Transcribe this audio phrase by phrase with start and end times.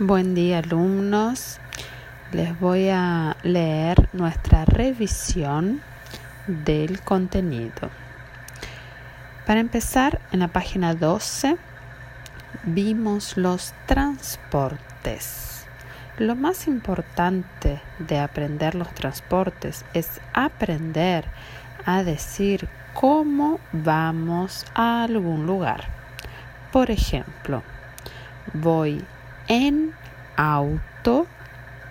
[0.00, 1.60] Buen día alumnos.
[2.32, 5.82] Les voy a leer nuestra revisión
[6.48, 7.90] del contenido.
[9.46, 11.56] Para empezar, en la página 12
[12.64, 15.64] vimos los transportes.
[16.18, 21.24] Lo más importante de aprender los transportes es aprender
[21.86, 25.84] a decir cómo vamos a algún lugar.
[26.72, 27.62] Por ejemplo,
[28.54, 29.00] voy
[29.48, 29.92] en
[30.36, 31.26] auto,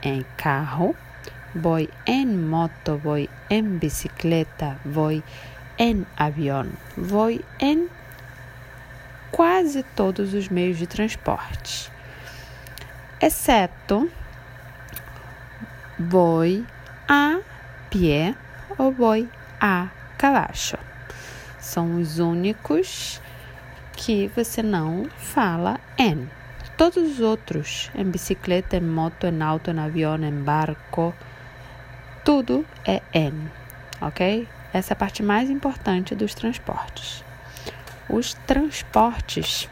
[0.02, 0.96] en carro,
[1.54, 5.23] voy en moto, voy en bicicleta, voy
[5.78, 7.90] em avião, voy em
[9.31, 11.92] quase todos os meios de transporte,
[13.20, 14.09] exceto
[15.98, 16.66] voy
[17.08, 17.40] a
[17.90, 18.36] pé
[18.78, 20.78] ou voy a cavacho.
[21.59, 23.22] São os únicos
[23.94, 26.30] que você não fala em.
[26.76, 31.14] Todos os outros, em bicicleta, em moto, em auto, em avião, em barco,
[32.25, 33.34] tudo é em,
[34.02, 34.48] ok?
[34.73, 37.23] Essa é a parte mais importante dos transportes.
[38.09, 39.70] Os transportes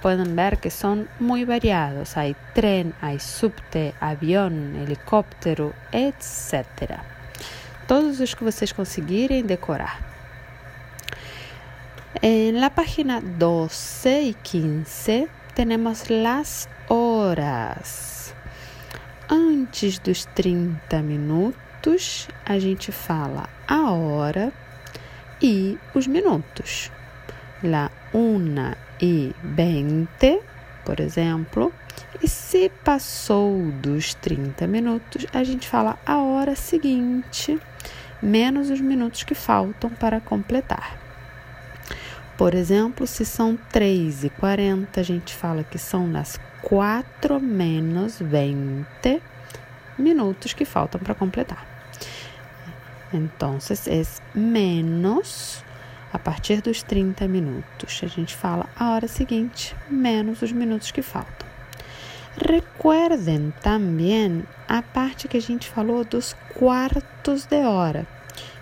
[0.00, 2.16] podem ver que são muito variados.
[2.16, 7.00] Há trem, há subte, avião, helicóptero, etc.
[7.88, 10.00] Todos os que vocês conseguirem decorar.
[12.58, 18.34] Na página 12 e 15 temos as horas.
[19.30, 24.52] Antes dos 30 minutos, a gente fala a hora
[25.40, 26.90] e os minutos.
[27.62, 30.40] La una e 20,
[30.84, 31.72] por exemplo.
[32.20, 37.60] E se passou dos 30 minutos, a gente fala a hora seguinte,
[38.20, 41.03] menos os minutos que faltam para completar.
[42.36, 48.18] Por exemplo, se são 3 e 40, a gente fala que são nas 4 menos
[48.20, 49.22] 20
[49.96, 51.64] minutos que faltam para completar.
[53.12, 55.62] Então, é menos
[56.12, 58.00] a partir dos 30 minutos.
[58.02, 61.46] A gente fala a hora seguinte menos os minutos que faltam.
[62.36, 68.04] Recuerdem também a parte que a gente falou dos quartos de hora,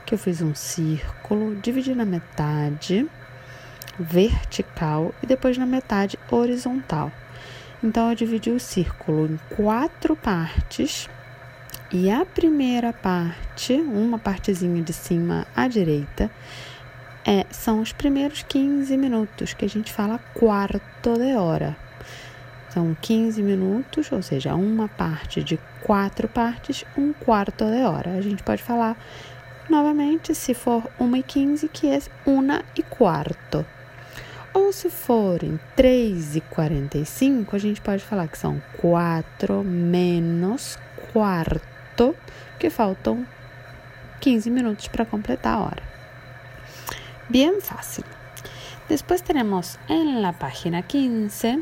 [0.04, 3.08] que eu fiz um círculo, dividi na metade
[3.98, 7.12] vertical e depois na metade horizontal.
[7.82, 11.08] Então eu dividi o círculo em quatro partes
[11.90, 16.30] e a primeira parte, uma partezinha de cima à direita,
[17.24, 21.76] é, são os primeiros 15 minutos que a gente fala quarto de hora.
[22.70, 28.12] São 15 minutos, ou seja, uma parte de quatro partes, um quarto de hora.
[28.12, 28.96] A gente pode falar
[29.68, 33.66] novamente, se for 1 e 15, que é uma e quarto.
[34.54, 40.78] Ou se forem 3 e 45, a gente pode falar que são 4 menos
[41.12, 42.14] quarto,
[42.58, 43.26] que faltam
[44.20, 45.82] 15 minutos para completar a hora.
[47.30, 48.04] Bien fácil.
[48.88, 51.60] Después tenemos en la página 15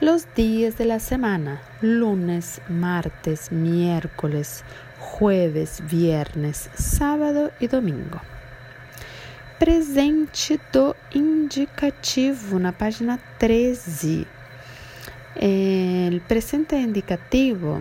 [0.00, 4.64] los días de la semana, lunes, martes, miércoles,
[4.98, 8.31] jueves, viernes, sábado e domingo
[9.62, 14.26] presente do indicativo na página 13.
[15.36, 17.80] É, presente indicativo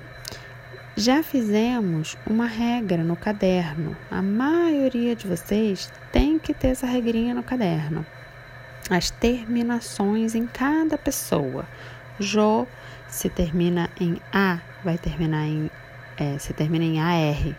[0.95, 3.97] já fizemos uma regra no caderno.
[4.11, 8.05] A maioria de vocês tem que ter essa regrinha no caderno.
[8.87, 11.65] As terminações em cada pessoa.
[12.19, 12.67] Jo
[13.07, 15.71] se termina em A, vai terminar em
[16.15, 17.55] é, se termina em AR,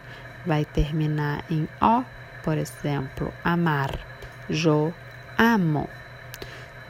[0.47, 2.05] vai terminar em O,
[2.45, 4.12] por exemplo, amar.
[4.51, 4.93] Yo
[5.39, 5.89] amo.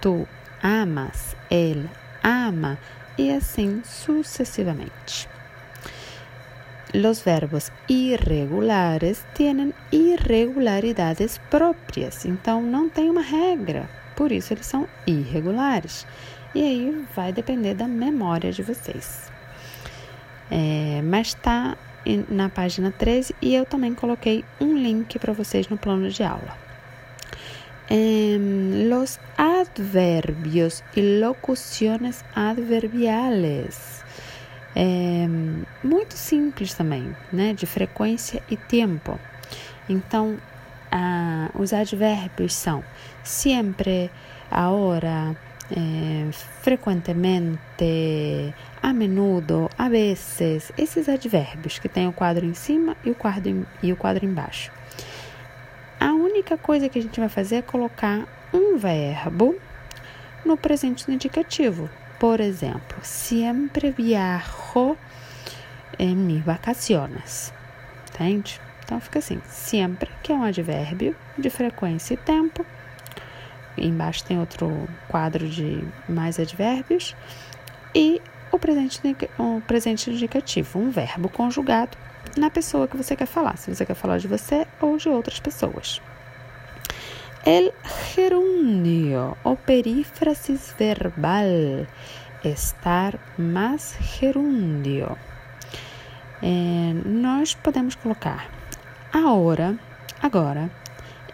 [0.00, 0.26] Tu
[0.62, 1.36] amas.
[1.50, 1.88] Ele
[2.22, 2.78] ama.
[3.18, 5.28] E assim sucessivamente.
[6.94, 14.86] Los verbos irregulares têm irregularidades próprias, então não tem uma regra, por isso eles são
[15.06, 16.06] irregulares.
[16.54, 19.32] E aí vai depender da memória de vocês.
[20.50, 21.78] É, mas está
[22.28, 26.58] na página 13 e eu também coloquei um link para vocês no plano de aula.
[27.90, 34.02] Los adverbios y locuciones adverbiales.
[35.82, 37.52] muito simples também, né?
[37.52, 39.18] De frequência e tempo.
[39.88, 40.38] Então,
[41.54, 42.82] os advérbios são
[43.22, 44.10] sempre,
[44.50, 45.36] ahora,
[46.62, 47.58] frequentemente,
[48.82, 50.72] a menudo, a vezes.
[50.76, 54.70] Esses advérbios que tem o quadro em cima e o quadro, e o quadro embaixo.
[56.42, 59.54] Única coisa que a gente vai fazer é colocar um verbo
[60.44, 61.88] no presente no indicativo.
[62.18, 64.96] Por exemplo, sempre viajo
[65.96, 67.54] em mis vacaciones.
[68.08, 68.60] Entende?
[68.84, 72.66] Então fica assim: sempre, que é um advérbio de frequência e tempo.
[73.78, 77.14] Embaixo tem outro quadro de mais advérbios.
[77.94, 79.00] E o presente,
[79.38, 81.96] o presente indicativo, um verbo conjugado
[82.36, 85.38] na pessoa que você quer falar, se você quer falar de você ou de outras
[85.38, 86.02] pessoas.
[87.44, 87.72] El
[88.14, 91.88] gerundio o perífrasis verbal,
[92.44, 95.18] estar mais gerundio.
[96.40, 98.48] É, nós podemos colocar
[99.12, 99.76] agora,
[100.22, 100.70] agora,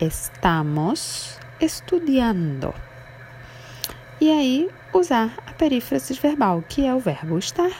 [0.00, 2.72] estamos estudando.
[4.19, 7.70] E aí usar a perífrasis verbal, que é o verbo estar,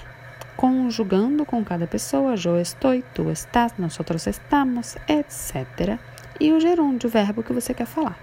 [0.55, 5.99] conjugando com cada pessoa, eu estou, tu estás, nós estamos, etc.
[6.41, 8.19] E o gerúndio, o verbo que você quer falar.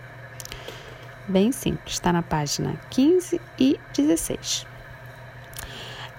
[1.27, 4.67] Bem simples, está na página 15 e 16.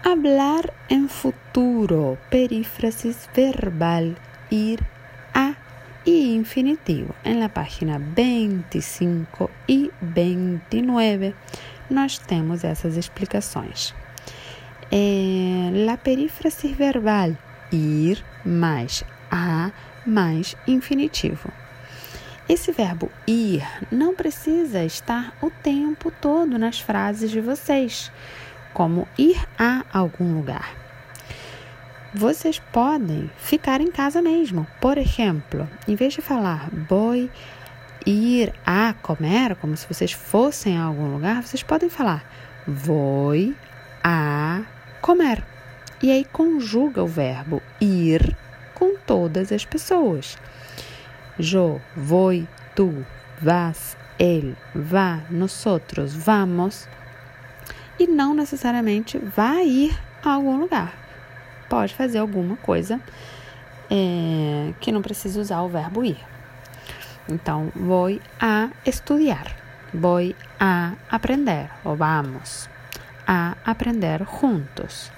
[0.04, 4.14] Hablar em futuro, perífrasis verbal,
[4.50, 4.80] ir
[5.34, 5.54] a
[6.04, 7.14] e infinitivo.
[7.24, 11.34] En la página 25 e 29
[11.90, 13.94] nós temos essas explicações.
[14.90, 17.36] É, la perífrase verbal,
[17.72, 19.72] ir mais a
[20.06, 21.52] mais infinitivo.
[22.48, 28.12] Esse verbo ir não precisa estar o tempo todo nas frases de vocês,
[28.72, 30.74] como ir a algum lugar.
[32.14, 34.66] Vocês podem ficar em casa mesmo.
[34.80, 37.28] Por exemplo, em vez de falar vou
[38.06, 42.24] ir a comer, como se vocês fossem a algum lugar, vocês podem falar
[42.66, 43.54] vou
[44.02, 44.62] a
[45.00, 45.42] comer.
[46.02, 48.36] E aí conjuga o verbo ir
[48.74, 50.36] com todas as pessoas.
[51.38, 52.32] Eu, vou,
[52.74, 53.04] tu,
[53.40, 56.88] vas, ele, vá, nosotros, vamos.
[57.98, 60.94] E não necessariamente vai ir a algum lugar.
[61.68, 63.00] Pode fazer alguma coisa
[63.90, 66.18] é, que não precisa usar o verbo ir.
[67.28, 69.54] Então, vou a estudar,
[69.92, 72.68] vou a aprender, ou vamos
[73.26, 75.10] a aprender juntos.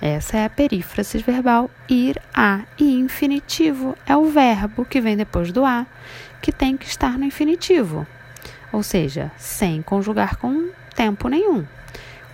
[0.00, 5.52] Essa é a perífrase verbal ir a e infinitivo é o verbo que vem depois
[5.52, 5.86] do a,
[6.42, 8.06] que tem que estar no infinitivo,
[8.70, 11.64] ou seja, sem conjugar com tempo nenhum.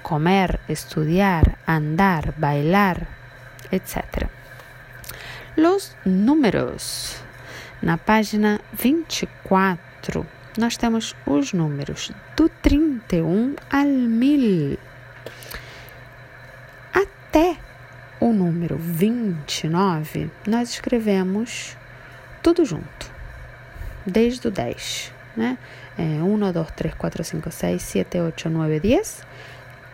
[0.03, 3.07] Comer, estudar, andar, bailar,
[3.71, 4.29] etc.
[5.57, 7.23] Los números.
[7.81, 10.27] Na página 24,
[10.59, 14.79] nós temos os números do 31 ao 1000
[17.33, 17.57] até
[18.21, 21.79] o número 29, nós escrevemos
[22.43, 23.11] tudo junto,
[24.05, 25.57] desde o 10, né?
[25.97, 29.27] É, 1, 2, 3, 4, 5, 6, 7, 8, 9, 10.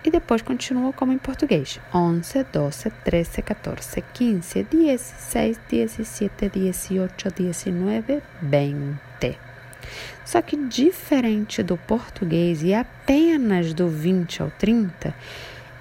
[0.05, 8.23] E depois continua como em português: 11, 12, 13, 14, 15, 16, 17, 18, 19,
[8.43, 9.38] 20.
[10.25, 15.14] Só que diferente do português e apenas do 20 ao 30,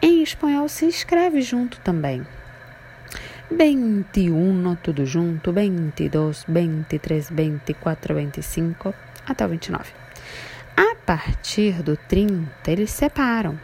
[0.01, 2.25] em espanhol se escreve junto também.
[3.49, 8.93] 21, tudo junto, 22, 23, 24, 25,
[9.25, 9.91] até o 29.
[10.75, 13.59] A partir do 30, eles separam.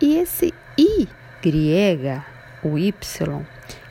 [0.00, 1.08] E esse I
[1.42, 2.24] grega,
[2.62, 2.94] o Y,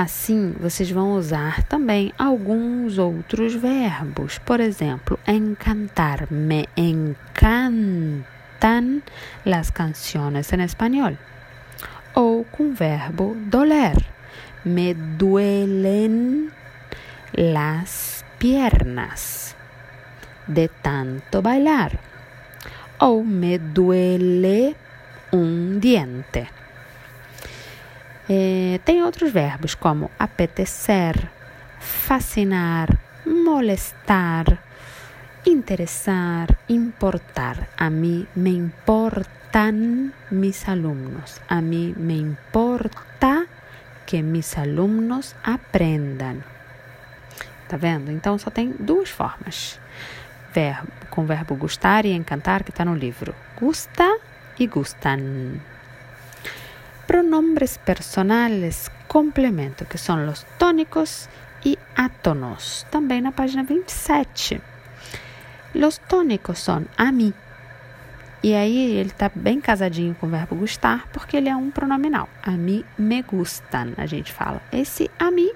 [0.00, 4.38] Assim vocês vão usar também alguns outros verbos.
[4.38, 6.30] Por exemplo, encantar.
[6.30, 7.82] Me encantan
[9.44, 11.18] las canciones en español.
[12.14, 13.96] Ou com o verbo doler.
[14.64, 16.52] Me duelen
[17.32, 19.56] las piernas
[20.46, 21.98] de tanto bailar.
[23.00, 24.76] Ou me duele
[25.32, 26.46] um diente.
[28.28, 31.30] É, tem outros verbos como apetecer,
[31.80, 34.62] fascinar, molestar,
[35.46, 37.70] interessar, importar.
[37.76, 41.40] A mim me importan mis alumnos.
[41.48, 43.46] A mim me importa
[44.04, 46.44] que mis alumnos aprendam.
[47.66, 48.10] Tá vendo?
[48.10, 49.80] Então só tem duas formas.
[50.52, 53.34] Verbo, com o verbo gustar e encantar que está no livro.
[53.58, 54.18] Gusta
[54.58, 55.60] e gustan
[57.08, 61.26] pronombres personales complemento, que são os tônicos
[61.64, 64.60] e átonos, também na página 27.
[65.74, 67.32] Os tônicos são a mim.
[68.42, 72.28] E aí ele está bem casadinho com o verbo gustar, porque ele é um pronominal.
[72.42, 74.60] A mim me gustan, a gente fala.
[74.70, 75.50] Esse a mim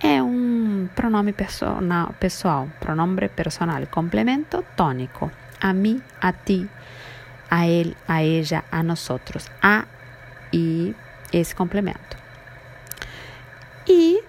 [0.00, 5.32] é um pronome personal, pessoal, pronombre personal, complemento tônico.
[5.58, 6.68] A mim, a ti,
[7.50, 9.50] a ele, a ella, a nosotros.
[9.62, 9.95] A
[10.56, 10.94] e
[11.32, 12.16] esse complemento.
[13.86, 14.22] E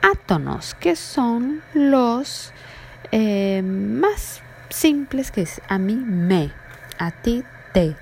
[0.00, 2.52] átonos, que são os
[3.10, 6.52] eh, mais simples, que é a mim, me,
[6.98, 7.96] a ti, te,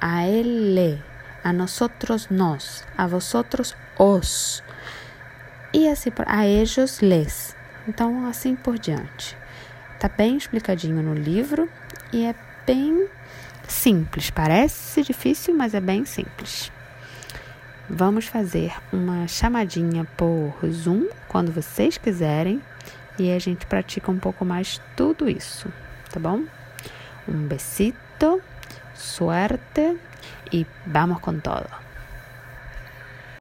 [0.00, 1.02] a ele,
[1.44, 4.62] a nosotros, nós, a vosotros, os,
[5.72, 7.54] e assim por a eles, les.
[7.86, 9.36] Então, assim por diante.
[9.98, 11.68] Tá bem explicadinho no livro
[12.12, 12.34] e é
[12.66, 13.08] bem
[13.66, 14.30] simples.
[14.30, 16.70] Parece difícil, mas é bem simples.
[17.90, 22.60] Vamos fazer uma chamadinha por Zoom quando vocês quiserem
[23.18, 25.72] e a gente pratica um pouco mais tudo isso,
[26.10, 26.44] tá bom?
[27.26, 28.42] Um besito,
[28.94, 29.96] suerte
[30.52, 31.87] e vamos com todo.